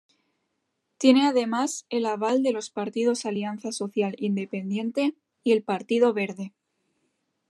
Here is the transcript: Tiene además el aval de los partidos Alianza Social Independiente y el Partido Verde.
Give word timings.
Tiene 0.97 1.27
además 1.27 1.85
el 1.91 2.07
aval 2.07 2.41
de 2.41 2.53
los 2.53 2.71
partidos 2.71 3.27
Alianza 3.27 3.71
Social 3.71 4.15
Independiente 4.17 5.13
y 5.43 5.51
el 5.51 5.61
Partido 5.61 6.11
Verde. 6.11 6.53